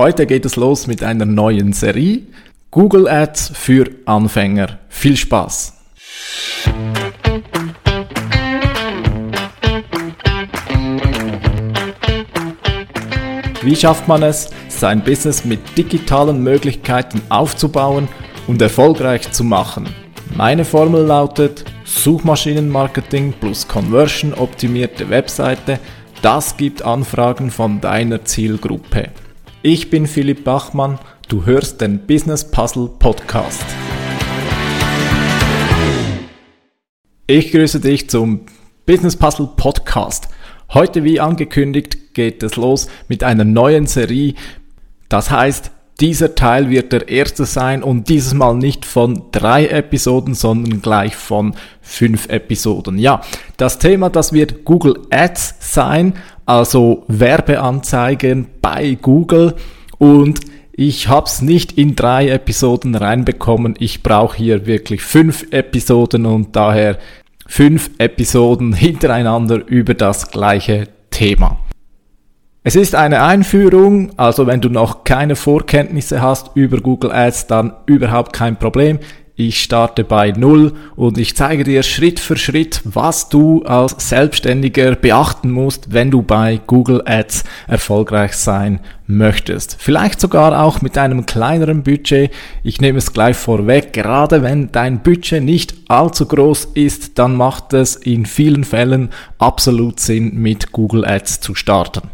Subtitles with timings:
[0.00, 2.22] Heute geht es los mit einer neuen Serie.
[2.70, 4.78] Google Ads für Anfänger.
[4.88, 5.74] Viel Spaß!
[13.60, 18.08] Wie schafft man es, sein Business mit digitalen Möglichkeiten aufzubauen
[18.46, 19.86] und erfolgreich zu machen?
[20.34, 25.78] Meine Formel lautet Suchmaschinenmarketing plus Conversion optimierte Webseite.
[26.22, 29.10] Das gibt Anfragen von deiner Zielgruppe.
[29.62, 30.98] Ich bin Philipp Bachmann,
[31.28, 33.62] du hörst den Business Puzzle Podcast.
[37.26, 38.46] Ich grüße dich zum
[38.86, 40.28] Business Puzzle Podcast.
[40.72, 44.32] Heute, wie angekündigt, geht es los mit einer neuen Serie.
[45.10, 50.32] Das heißt, dieser Teil wird der erste sein und dieses Mal nicht von drei Episoden,
[50.32, 52.96] sondern gleich von fünf Episoden.
[52.96, 53.20] Ja,
[53.58, 56.14] das Thema, das wird Google Ads sein,
[56.50, 59.54] also Werbeanzeigen bei Google
[59.98, 60.40] und
[60.72, 63.76] ich habe es nicht in drei Episoden reinbekommen.
[63.78, 66.98] Ich brauche hier wirklich fünf Episoden und daher
[67.46, 71.56] fünf Episoden hintereinander über das gleiche Thema.
[72.64, 77.74] Es ist eine Einführung, also wenn du noch keine Vorkenntnisse hast über Google Ads, dann
[77.86, 78.98] überhaupt kein Problem.
[79.42, 84.96] Ich starte bei Null und ich zeige dir Schritt für Schritt, was du als Selbstständiger
[84.96, 89.78] beachten musst, wenn du bei Google Ads erfolgreich sein möchtest.
[89.78, 92.30] Vielleicht sogar auch mit einem kleineren Budget.
[92.62, 93.94] Ich nehme es gleich vorweg.
[93.94, 100.00] Gerade wenn dein Budget nicht allzu groß ist, dann macht es in vielen Fällen absolut
[100.00, 102.10] Sinn, mit Google Ads zu starten.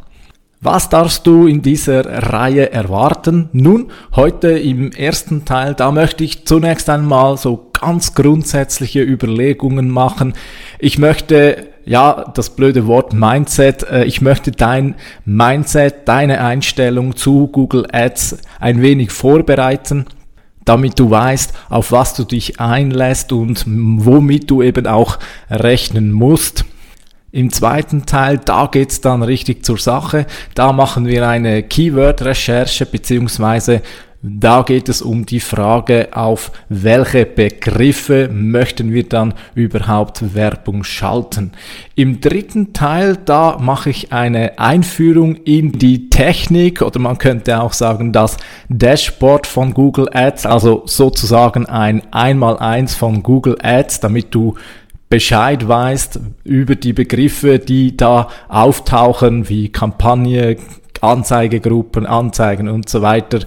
[0.63, 3.51] Was darfst du in dieser Reihe erwarten?
[3.53, 10.33] Nun, heute im ersten Teil, da möchte ich zunächst einmal so ganz grundsätzliche Überlegungen machen.
[10.79, 14.95] Ich möchte, ja, das blöde Wort Mindset, äh, ich möchte dein
[15.27, 20.07] Mindset, deine Einstellung zu Google Ads ein wenig vorbereiten
[20.65, 26.65] damit du weißt, auf was du dich einlässt und womit du eben auch rechnen musst.
[27.37, 30.25] Im zweiten Teil, da geht's dann richtig zur Sache.
[30.55, 33.83] Da machen wir eine Keyword-Recherche beziehungsweise
[34.23, 41.53] da geht es um die Frage, auf welche Begriffe möchten wir dann überhaupt Werbung schalten.
[41.95, 47.75] Im dritten Teil, da mache ich eine Einführung in die Technik oder man könnte auch
[47.75, 48.39] sagen das
[48.71, 54.55] Dashboard von Google Ads, also sozusagen ein Einmaleins von Google Ads, damit du
[55.09, 60.57] Bescheid weißt über die Begriffe, die da auftauchen, wie Kampagne,
[61.01, 63.41] Anzeigegruppen, Anzeigen und so weiter.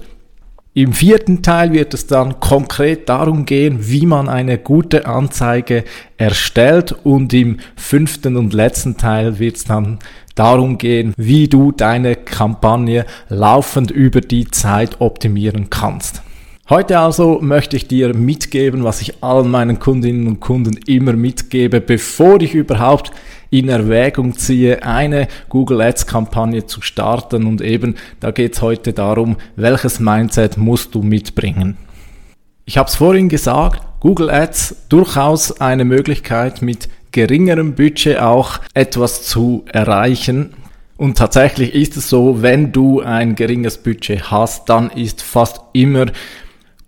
[0.73, 5.83] Im vierten Teil wird es dann konkret darum gehen, wie man eine gute Anzeige
[6.15, 9.99] erstellt und im fünften und letzten Teil wird es dann
[10.35, 16.21] darum gehen, wie du deine Kampagne laufend über die Zeit optimieren kannst.
[16.69, 21.81] Heute also möchte ich dir mitgeben, was ich allen meinen Kundinnen und Kunden immer mitgebe,
[21.81, 23.11] bevor ich überhaupt
[23.49, 27.47] in Erwägung ziehe, eine Google Ads Kampagne zu starten.
[27.47, 31.75] Und eben, da geht es heute darum, welches Mindset musst du mitbringen.
[32.65, 39.23] Ich habe es vorhin gesagt, Google Ads durchaus eine Möglichkeit mit geringerem Budget auch etwas
[39.23, 40.53] zu erreichen.
[40.97, 46.05] Und tatsächlich ist es so, wenn du ein geringes Budget hast, dann ist fast immer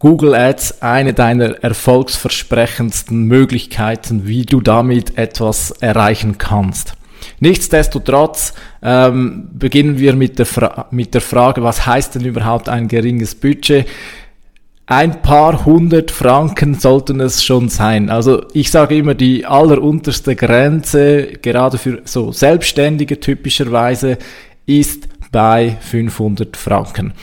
[0.02, 6.94] Google Ads eine deiner erfolgsversprechendsten Möglichkeiten, wie du damit etwas erreichen kannst.
[7.40, 13.36] Nichtsdestotrotz ähm, beginnen wir mit der, mit der Frage, was heißt denn überhaupt ein geringes
[13.36, 13.88] Budget?
[14.88, 18.10] Ein paar hundert Franken sollten es schon sein.
[18.10, 24.18] Also ich sage immer, die allerunterste Grenze, gerade für so Selbstständige typischerweise,
[24.66, 27.14] ist bei 500 Franken.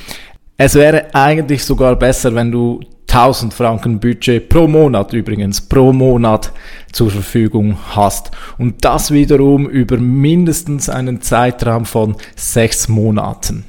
[0.60, 6.52] Es wäre eigentlich sogar besser, wenn du 1000 Franken Budget pro Monat übrigens, pro Monat
[6.90, 8.32] zur Verfügung hast.
[8.58, 13.66] Und das wiederum über mindestens einen Zeitraum von sechs Monaten.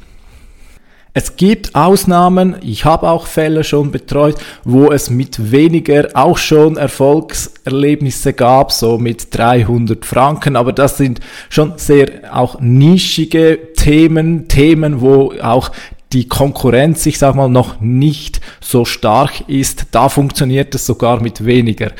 [1.13, 6.75] Es gibt Ausnahmen, ich habe auch Fälle schon betreut, wo es mit weniger auch schon
[6.78, 11.19] Erfolgserlebnisse gab, so mit 300 Franken, aber das sind
[11.49, 15.72] schon sehr auch nischige Themen, Themen, wo auch
[16.14, 21.46] die Konkurrenz, ich sag mal, noch nicht so stark ist, da funktioniert es sogar mit
[21.46, 21.91] weniger.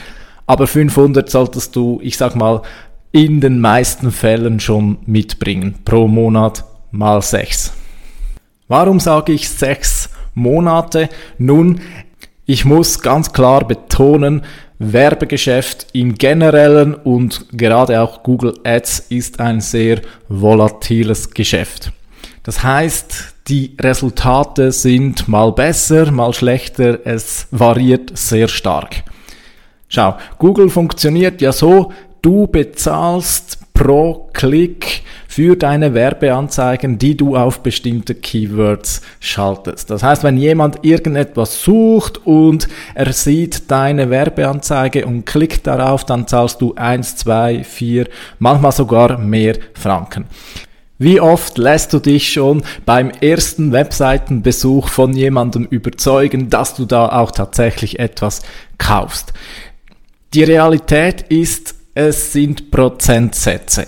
[0.48, 2.64] Aber 500 solltest du, ich sag mal,
[3.12, 5.80] in den meisten Fällen schon mitbringen.
[5.86, 7.74] Pro Monat mal sechs.
[8.68, 11.10] Warum sage ich sechs Monate?
[11.38, 11.82] Nun,
[12.46, 14.42] ich muss ganz klar betonen,
[14.80, 21.92] Werbegeschäft im generellen und gerade auch Google Ads ist ein sehr volatiles Geschäft.
[22.44, 29.04] Das heißt, die Resultate sind mal besser, mal schlechter, es variiert sehr stark.
[29.88, 31.92] Schau, Google funktioniert ja so,
[32.22, 39.90] du bezahlst pro Klick für deine Werbeanzeigen, die du auf bestimmte Keywords schaltest.
[39.90, 46.28] Das heißt, wenn jemand irgendetwas sucht und er sieht deine Werbeanzeige und klickt darauf, dann
[46.28, 48.08] zahlst du eins, zwei, vier,
[48.38, 50.26] manchmal sogar mehr Franken.
[51.02, 57.08] Wie oft lässt du dich schon beim ersten Webseitenbesuch von jemandem überzeugen, dass du da
[57.08, 58.42] auch tatsächlich etwas
[58.78, 59.32] kaufst?
[60.34, 63.88] Die Realität ist, es sind Prozentsätze.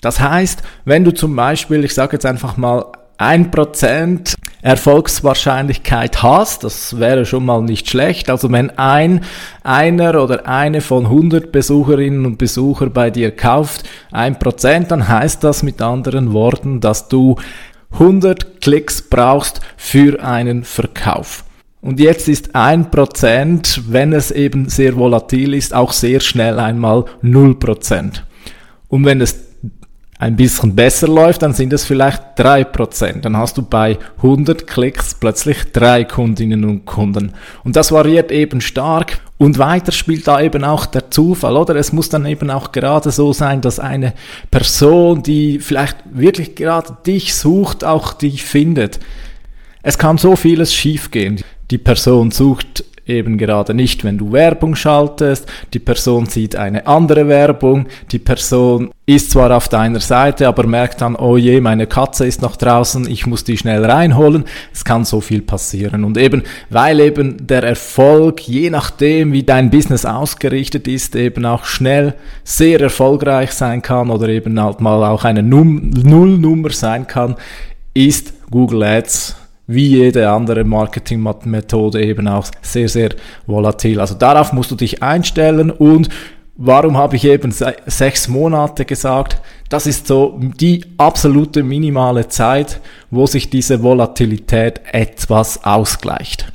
[0.00, 6.64] Das heißt, wenn du zum Beispiel, ich sage jetzt einfach mal, ein Prozent Erfolgswahrscheinlichkeit hast,
[6.64, 8.30] das wäre schon mal nicht schlecht.
[8.30, 9.22] Also wenn ein,
[9.62, 15.42] einer oder eine von 100 Besucherinnen und Besucher bei dir kauft, ein Prozent, dann heißt
[15.44, 17.36] das mit anderen Worten, dass du
[17.92, 21.44] 100 Klicks brauchst für einen Verkauf.
[21.82, 27.06] Und jetzt ist ein Prozent, wenn es eben sehr volatil ist, auch sehr schnell einmal
[27.22, 28.22] 0%.
[28.88, 29.49] Und wenn es
[30.20, 33.24] ein bisschen besser läuft, dann sind es vielleicht drei Prozent.
[33.24, 37.32] Dann hast du bei 100 Klicks plötzlich drei Kundinnen und Kunden.
[37.64, 39.18] Und das variiert eben stark.
[39.38, 41.74] Und weiter spielt da eben auch der Zufall, oder?
[41.76, 44.12] Es muss dann eben auch gerade so sein, dass eine
[44.50, 49.00] Person, die vielleicht wirklich gerade dich sucht, auch dich findet.
[49.82, 51.42] Es kann so vieles schiefgehen.
[51.70, 55.46] Die Person sucht eben gerade nicht, wenn du Werbung schaltest.
[55.74, 57.86] Die Person sieht eine andere Werbung.
[58.12, 62.42] Die Person ist zwar auf deiner Seite, aber merkt dann, oh je, meine Katze ist
[62.42, 64.44] noch draußen, ich muss die schnell reinholen.
[64.72, 66.04] Es kann so viel passieren.
[66.04, 71.64] Und eben, weil eben der Erfolg, je nachdem, wie dein Business ausgerichtet ist, eben auch
[71.64, 72.14] schnell
[72.44, 77.34] sehr erfolgreich sein kann oder eben halt mal auch eine Nullnummer sein kann,
[77.94, 79.39] ist Google Ads
[79.70, 83.10] wie jede andere Marketingmethode eben auch sehr, sehr
[83.46, 84.00] volatil.
[84.00, 86.08] Also darauf musst du dich einstellen und
[86.56, 87.54] warum habe ich eben
[87.86, 89.40] sechs Monate gesagt?
[89.68, 92.80] Das ist so die absolute minimale Zeit,
[93.12, 96.52] wo sich diese Volatilität etwas ausgleicht.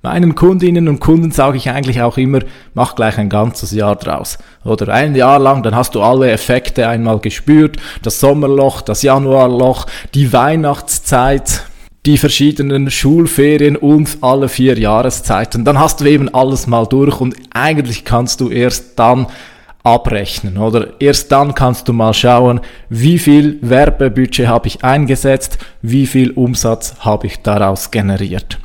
[0.00, 2.38] Meinen Kundinnen und Kunden sage ich eigentlich auch immer,
[2.72, 4.38] mach gleich ein ganzes Jahr draus.
[4.64, 7.76] Oder ein Jahr lang, dann hast du alle Effekte einmal gespürt.
[8.02, 11.64] Das Sommerloch, das Januarloch, die Weihnachtszeit,
[12.06, 15.64] die verschiedenen Schulferien und alle vier Jahreszeiten.
[15.64, 19.26] Dann hast du eben alles mal durch und eigentlich kannst du erst dann
[19.82, 26.06] abrechnen oder erst dann kannst du mal schauen, wie viel Werbebudget habe ich eingesetzt, wie
[26.06, 28.58] viel Umsatz habe ich daraus generiert.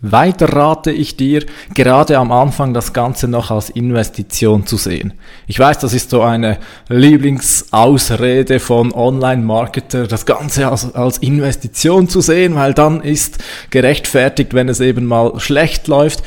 [0.00, 5.14] Weiter rate ich dir, gerade am Anfang das Ganze noch als Investition zu sehen.
[5.48, 6.58] Ich weiß, das ist so eine
[6.88, 13.38] Lieblingsausrede von Online-Marketer, das Ganze als, als Investition zu sehen, weil dann ist
[13.70, 16.22] gerechtfertigt, wenn es eben mal schlecht läuft.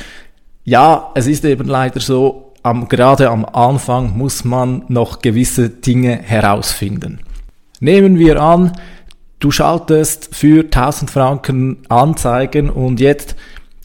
[0.65, 6.18] Ja, es ist eben leider so, am, gerade am Anfang muss man noch gewisse Dinge
[6.21, 7.21] herausfinden.
[7.79, 8.73] Nehmen wir an,
[9.39, 13.35] du schaltest für 1000 Franken Anzeigen und jetzt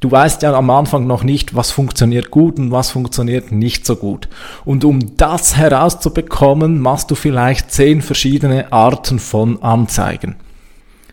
[0.01, 3.97] Du weißt ja am Anfang noch nicht, was funktioniert gut und was funktioniert nicht so
[3.97, 4.29] gut.
[4.65, 10.37] Und um das herauszubekommen, machst du vielleicht zehn verschiedene Arten von Anzeigen.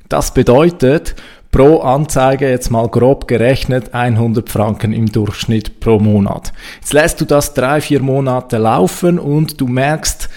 [0.09, 1.15] Das bedeutet,
[1.53, 6.51] pro Anzeige jetzt mal grob gerechnet 100 Franken im Durchschnitt pro Monat.
[6.81, 10.29] Jetzt lässt du das drei, vier Monate laufen und du merkst,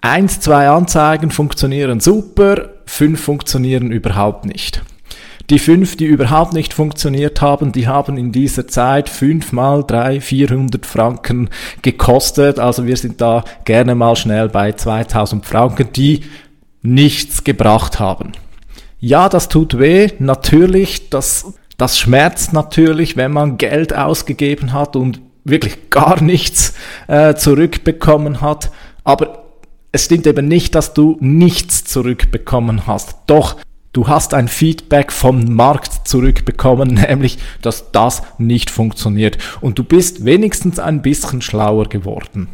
[0.00, 4.82] eins, zwei Anzeigen funktionieren super, fünf funktionieren überhaupt nicht.
[5.50, 10.84] Die fünf, die überhaupt nicht funktioniert haben, die haben in dieser Zeit fünfmal drei, vierhundert
[10.84, 11.48] Franken
[11.80, 12.58] gekostet.
[12.58, 16.20] Also wir sind da gerne mal schnell bei 2000 Franken, die
[16.82, 18.32] nichts gebracht haben.
[19.00, 20.10] Ja, das tut weh.
[20.18, 26.74] Natürlich, das, das schmerzt natürlich, wenn man Geld ausgegeben hat und wirklich gar nichts
[27.06, 28.70] äh, zurückbekommen hat.
[29.02, 29.44] Aber
[29.92, 33.16] es stimmt eben nicht, dass du nichts zurückbekommen hast.
[33.26, 33.56] Doch
[33.98, 39.38] Du hast ein Feedback vom Markt zurückbekommen, nämlich, dass das nicht funktioniert.
[39.60, 42.46] Und du bist wenigstens ein bisschen schlauer geworden.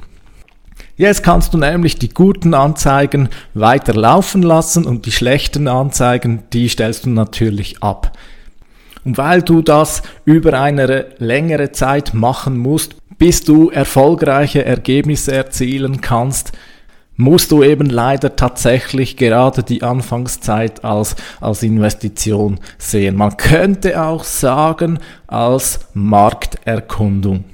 [0.96, 6.66] Jetzt kannst du nämlich die guten Anzeigen weiter laufen lassen und die schlechten Anzeigen, die
[6.66, 8.16] stellst du natürlich ab.
[9.04, 16.00] Und weil du das über eine längere Zeit machen musst, bis du erfolgreiche Ergebnisse erzielen
[16.00, 16.52] kannst,
[17.16, 23.16] musst du eben leider tatsächlich gerade die Anfangszeit als, als Investition sehen.
[23.16, 27.44] Man könnte auch sagen als Markterkundung.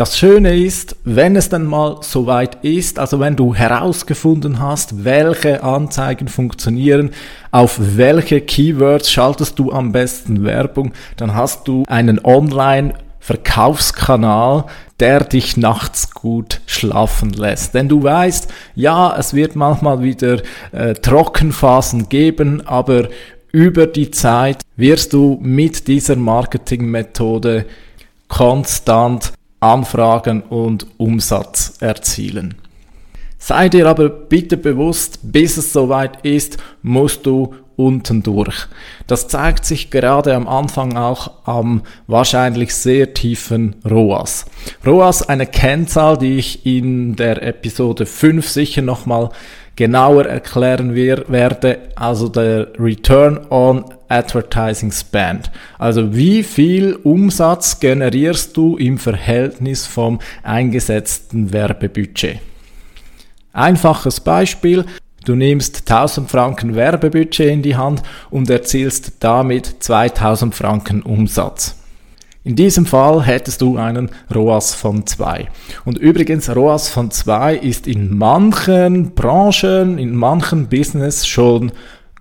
[0.00, 5.62] Das Schöne ist, wenn es dann mal soweit ist, also wenn du herausgefunden hast, welche
[5.62, 7.10] Anzeigen funktionieren,
[7.50, 14.64] auf welche Keywords schaltest du am besten Werbung, dann hast du einen Online Verkaufskanal,
[14.98, 17.74] der dich nachts gut schlafen lässt.
[17.74, 20.38] Denn du weißt, ja, es wird manchmal wieder
[20.72, 23.08] äh, Trockenphasen geben, aber
[23.52, 27.66] über die Zeit wirst du mit dieser Marketingmethode
[28.28, 32.54] konstant Anfragen und Umsatz erzielen.
[33.38, 37.54] Sei dir aber bitte bewusst, bis es soweit ist, musst du
[37.86, 38.66] unten durch.
[39.06, 44.46] Das zeigt sich gerade am Anfang auch am wahrscheinlich sehr tiefen ROAS.
[44.86, 49.30] ROAS, eine Kennzahl, die ich in der Episode 5 sicher nochmal
[49.76, 55.50] genauer erklären werde, also der Return on Advertising Spend.
[55.78, 62.40] Also wie viel Umsatz generierst du im Verhältnis vom eingesetzten Werbebudget?
[63.52, 64.84] Einfaches Beispiel.
[65.24, 71.76] Du nimmst 1000 Franken Werbebudget in die Hand und erzielst damit 2000 Franken Umsatz.
[72.42, 75.48] In diesem Fall hättest du einen ROAS von 2.
[75.84, 81.70] Und übrigens, ROAS von 2 ist in manchen Branchen, in manchen Business schon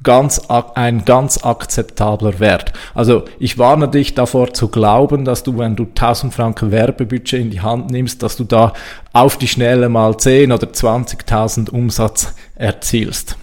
[0.04, 0.42] ganz,
[0.76, 2.74] ein ganz akzeptabler Wert.
[2.94, 7.50] Also ich warne dich davor zu glauben, dass du, wenn du 1000 Franken Werbebudget in
[7.50, 8.74] die Hand nimmst, dass du da
[9.14, 13.36] auf die Schnelle mal 10 oder 20.000 Umsatz erzielst.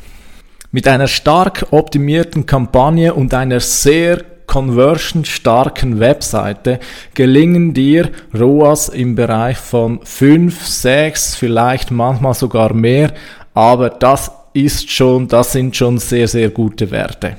[0.72, 6.78] Mit einer stark optimierten Kampagne und einer sehr conversion-starken Webseite
[7.14, 13.12] gelingen dir ROAS im Bereich von 5, 6, vielleicht manchmal sogar mehr,
[13.54, 14.30] aber das
[14.64, 17.36] ist schon, das sind schon sehr, sehr gute Werte.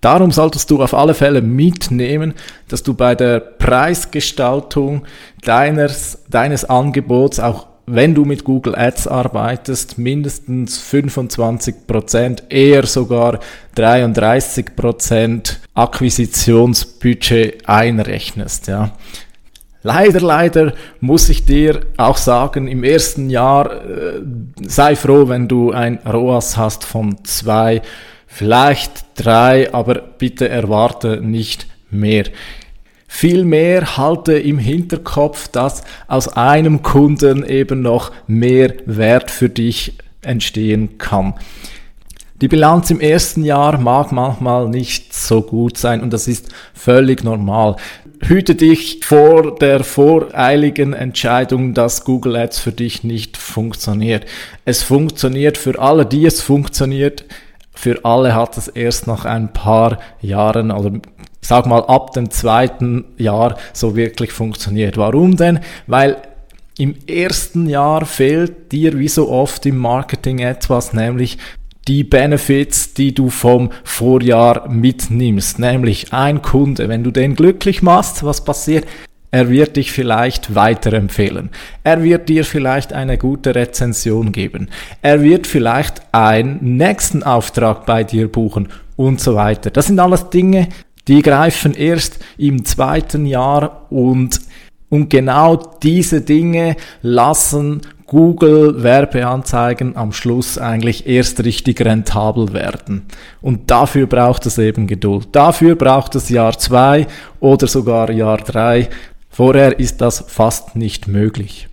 [0.00, 2.34] Darum solltest du auf alle Fälle mitnehmen,
[2.68, 5.06] dass du bei der Preisgestaltung
[5.42, 13.40] deines, deines Angebots, auch wenn du mit Google Ads arbeitest, mindestens 25%, eher sogar
[13.76, 18.92] 33% Akquisitionsbudget einrechnest, ja.
[19.86, 24.22] Leider, leider muss ich dir auch sagen, im ersten Jahr äh,
[24.66, 27.82] sei froh, wenn du ein ROAS hast von zwei,
[28.26, 32.24] vielleicht drei, aber bitte erwarte nicht mehr.
[33.06, 40.96] Vielmehr halte im Hinterkopf, dass aus einem Kunden eben noch mehr Wert für dich entstehen
[40.96, 41.34] kann.
[42.40, 47.22] Die Bilanz im ersten Jahr mag manchmal nicht so gut sein und das ist völlig
[47.24, 47.76] normal
[48.28, 54.24] hüte dich vor der voreiligen Entscheidung, dass Google Ads für dich nicht funktioniert.
[54.64, 57.24] Es funktioniert für alle, die es funktioniert.
[57.74, 60.92] Für alle hat es erst nach ein paar Jahren oder
[61.40, 64.96] sag mal ab dem zweiten Jahr so wirklich funktioniert.
[64.96, 65.60] Warum denn?
[65.86, 66.16] Weil
[66.78, 71.38] im ersten Jahr fehlt dir wie so oft im Marketing etwas, nämlich
[71.88, 75.58] die Benefits, die du vom Vorjahr mitnimmst.
[75.58, 78.86] Nämlich ein Kunde, wenn du den glücklich machst, was passiert?
[79.30, 81.50] Er wird dich vielleicht weiterempfehlen.
[81.82, 84.68] Er wird dir vielleicht eine gute Rezension geben.
[85.02, 89.70] Er wird vielleicht einen nächsten Auftrag bei dir buchen und so weiter.
[89.70, 90.68] Das sind alles Dinge,
[91.08, 94.40] die greifen erst im zweiten Jahr und
[94.88, 103.06] und genau diese Dinge lassen Google Werbeanzeigen am Schluss eigentlich erst richtig rentabel werden.
[103.40, 105.28] Und dafür braucht es eben Geduld.
[105.32, 107.06] Dafür braucht es Jahr zwei
[107.40, 108.88] oder sogar Jahr drei.
[109.30, 111.68] Vorher ist das fast nicht möglich.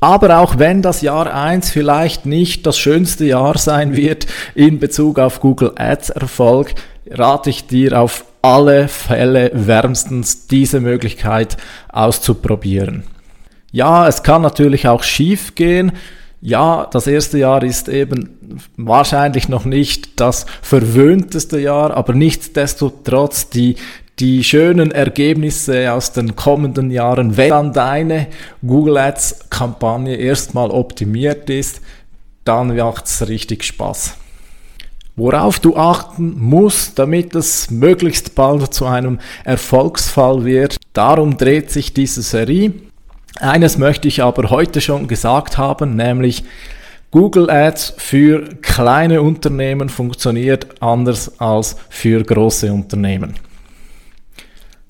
[0.00, 5.18] Aber auch wenn das Jahr eins vielleicht nicht das schönste Jahr sein wird in Bezug
[5.18, 6.74] auf Google Ads Erfolg,
[7.08, 11.56] rate ich dir auf alle Fälle wärmstens diese Möglichkeit
[11.88, 13.04] auszuprobieren.
[13.72, 15.92] Ja, es kann natürlich auch schief gehen.
[16.42, 23.76] Ja, das erste Jahr ist eben wahrscheinlich noch nicht das verwöhnteste Jahr, aber nichtsdestotrotz die,
[24.18, 28.26] die schönen Ergebnisse aus den kommenden Jahren, wenn dann deine
[28.66, 31.80] Google Ads Kampagne erstmal optimiert ist,
[32.44, 34.16] dann macht's richtig Spaß.
[35.14, 41.94] Worauf du achten musst, damit es möglichst bald zu einem Erfolgsfall wird, darum dreht sich
[41.94, 42.72] diese Serie.
[43.40, 46.44] Eines möchte ich aber heute schon gesagt haben, nämlich
[47.10, 53.34] Google Ads für kleine Unternehmen funktioniert anders als für große Unternehmen.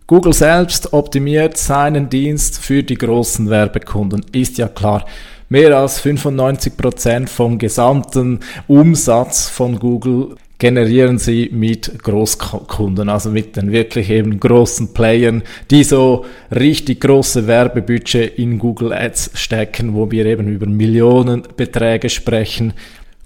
[0.07, 5.05] Google selbst optimiert seinen Dienst für die großen Werbekunden, ist ja klar.
[5.49, 13.73] Mehr als 95% vom gesamten Umsatz von Google generieren sie mit Großkunden, also mit den
[13.73, 15.43] wirklich eben großen Playern,
[15.73, 22.75] die so richtig große Werbebudget in Google Ads stecken, wo wir eben über Millionenbeträge sprechen.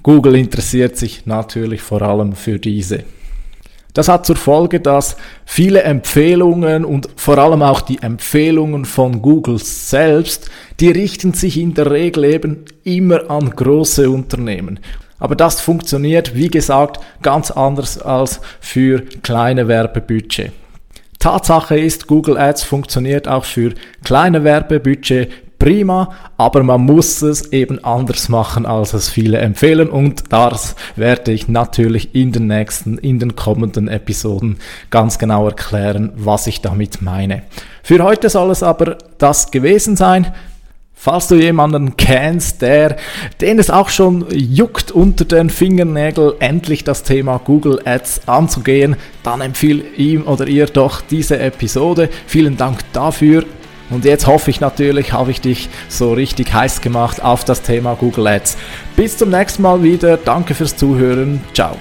[0.02, 3.04] Google interessiert sich natürlich vor allem für diese.
[3.92, 9.58] Das hat zur Folge, dass viele Empfehlungen und vor allem auch die Empfehlungen von Google
[9.58, 10.50] selbst,
[10.80, 14.80] die richten sich in der Regel eben immer an große Unternehmen.
[15.18, 20.52] Aber das funktioniert, wie gesagt, ganz anders als für kleine Werbebudget.
[21.18, 23.72] Tatsache ist, Google Ads funktioniert auch für
[24.04, 30.24] kleine Werbebudget prima, aber man muss es eben anders machen, als es viele empfehlen und
[30.32, 34.58] das werde ich natürlich in den nächsten, in den kommenden Episoden
[34.90, 37.42] ganz genau erklären, was ich damit meine.
[37.82, 40.32] Für heute soll es aber das gewesen sein.
[41.06, 42.96] Falls du jemanden kennst, der,
[43.40, 49.40] den es auch schon juckt unter den Fingernägeln, endlich das Thema Google Ads anzugehen, dann
[49.40, 52.08] empfehle ihm oder ihr doch diese Episode.
[52.26, 53.44] Vielen Dank dafür.
[53.88, 57.94] Und jetzt hoffe ich natürlich, habe ich dich so richtig heiß gemacht auf das Thema
[57.94, 58.56] Google Ads.
[58.96, 60.16] Bis zum nächsten Mal wieder.
[60.16, 61.40] Danke fürs Zuhören.
[61.54, 61.76] Ciao.